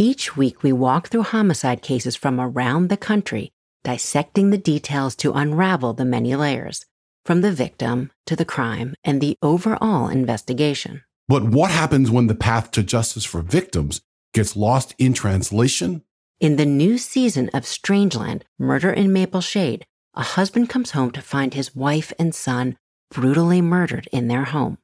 [0.00, 3.52] Each week, we walk through homicide cases from around the country,
[3.84, 6.86] dissecting the details to unravel the many layers,
[7.26, 11.02] from the victim to the crime and the overall investigation.
[11.28, 14.00] But what happens when the path to justice for victims
[14.32, 16.00] gets lost in translation?
[16.40, 21.20] In the new season of Strangeland Murder in Maple Shade, a husband comes home to
[21.20, 22.78] find his wife and son
[23.10, 24.78] brutally murdered in their home.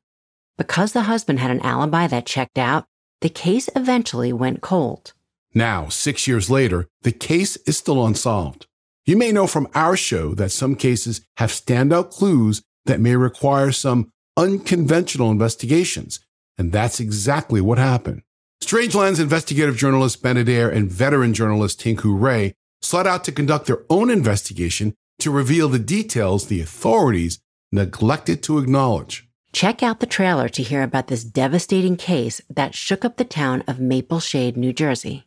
[0.58, 2.84] Because the husband had an alibi that checked out,
[3.20, 5.12] the case eventually went cold.
[5.54, 8.66] Now, six years later, the case is still unsolved.
[9.06, 13.72] You may know from our show that some cases have standout clues that may require
[13.72, 16.20] some unconventional investigations,
[16.58, 18.22] and that's exactly what happened.
[18.60, 23.84] Strangeland's investigative journalist Ben Adair and veteran journalist Tinku Ray sought out to conduct their
[23.88, 27.38] own investigation to reveal the details the authorities
[27.72, 29.25] neglected to acknowledge.
[29.56, 33.64] Check out the trailer to hear about this devastating case that shook up the town
[33.66, 35.24] of Maple Shade, New Jersey.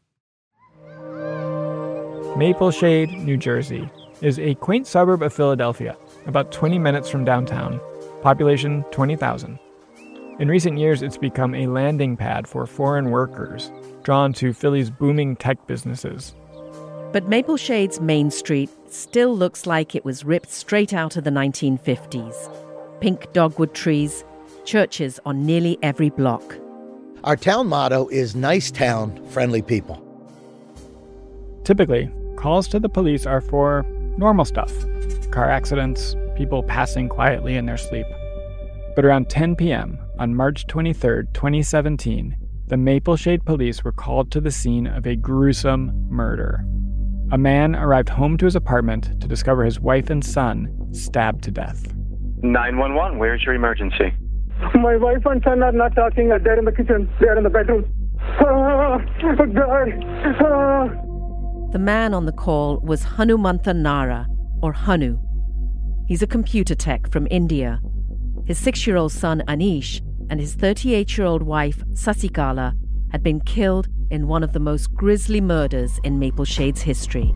[2.37, 3.89] Maple Shade, New Jersey,
[4.21, 7.81] is a quaint suburb of Philadelphia, about 20 minutes from downtown,
[8.21, 9.57] population 20,000.
[10.37, 13.71] In recent years, it's become a landing pad for foreign workers
[14.03, 16.35] drawn to Philly's booming tech businesses.
[17.11, 21.31] But Maple Shade's Main Street still looks like it was ripped straight out of the
[21.31, 22.68] 1950s.
[23.01, 24.23] Pink dogwood trees,
[24.65, 26.57] churches on nearly every block.
[27.23, 30.03] Our town motto is Nice Town, Friendly People.
[31.63, 33.85] Typically, calls to the police are for
[34.17, 34.73] normal stuff
[35.31, 38.05] car accidents, people passing quietly in their sleep.
[38.95, 39.99] But around 10 p.m.
[40.17, 42.35] on March 23, 2017,
[42.67, 46.65] the Maple Shade police were called to the scene of a gruesome murder.
[47.31, 51.51] A man arrived home to his apartment to discover his wife and son stabbed to
[51.51, 51.93] death.
[52.41, 54.13] 911, where's your emergency?
[54.75, 56.29] My wife and son are not talking.
[56.29, 57.09] They're in the kitchen.
[57.19, 57.85] They're in the bedroom.
[58.41, 58.99] Oh,
[59.53, 59.91] God.
[60.41, 61.69] Oh.
[61.71, 64.27] The man on the call was Hanumantha Narra,
[64.61, 65.17] or Hanu.
[66.07, 67.81] He's a computer tech from India.
[68.45, 72.73] His six year old son Anish and his 38 year old wife Sasikala
[73.11, 77.33] had been killed in one of the most grisly murders in Maple Shade's history.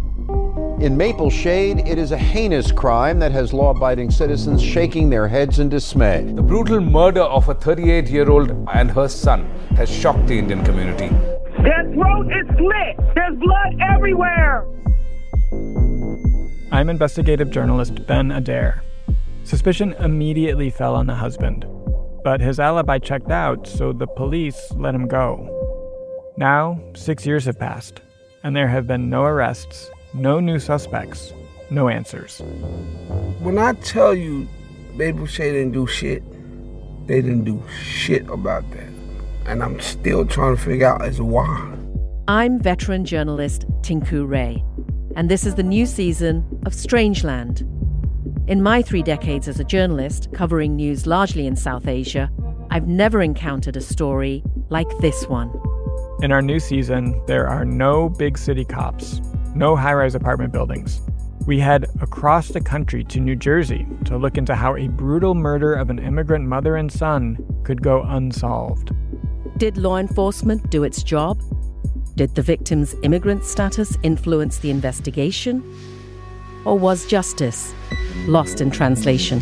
[0.79, 5.27] In Maple Shade, it is a heinous crime that has law abiding citizens shaking their
[5.27, 6.23] heads in dismay.
[6.33, 9.45] The brutal murder of a 38 year old and her son
[9.77, 11.09] has shocked the Indian community.
[11.61, 13.15] Their throat is slit.
[13.15, 14.65] There's blood everywhere.
[16.71, 18.83] I'm investigative journalist Ben Adair.
[19.43, 21.65] Suspicion immediately fell on the husband,
[22.23, 26.33] but his alibi checked out, so the police let him go.
[26.35, 28.01] Now, six years have passed,
[28.43, 31.33] and there have been no arrests, no new suspects,
[31.69, 32.39] no answers.
[33.39, 34.47] When I tell you
[34.93, 36.23] Maple Shade didn't do shit,
[37.07, 38.89] they didn't do shit about that.
[39.45, 41.75] And I'm still trying to figure out as why.
[42.27, 44.63] I'm veteran journalist Tinku Ray,
[45.15, 47.67] and this is the new season of Strangeland.
[48.47, 52.31] In my three decades as a journalist, covering news largely in South Asia,
[52.71, 55.51] I've never encountered a story like this one.
[56.21, 59.19] In our new season, there are no big city cops,
[59.55, 61.01] no high rise apartment buildings.
[61.45, 65.73] We head across the country to New Jersey to look into how a brutal murder
[65.73, 68.91] of an immigrant mother and son could go unsolved.
[69.57, 71.41] Did law enforcement do its job?
[72.15, 75.63] Did the victim's immigrant status influence the investigation?
[76.65, 77.73] Or was justice
[78.25, 79.39] lost in translation?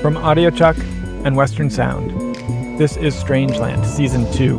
[0.00, 0.78] From Audiochuck
[1.24, 2.12] and Western Sound,
[2.78, 4.58] this is Strangeland Season 2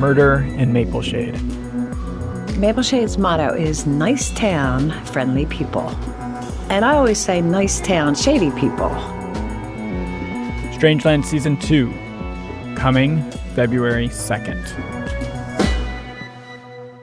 [0.00, 1.40] Murder in Maple Shade.
[2.62, 5.88] Maple Shade's motto is nice town, friendly people.
[6.70, 8.88] And I always say nice town, shady people.
[10.70, 11.92] Strangeland Season 2,
[12.76, 14.62] coming February 2nd.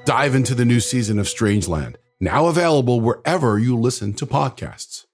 [0.05, 5.07] Dive into the new season of Strangeland, now available wherever you listen to podcasts.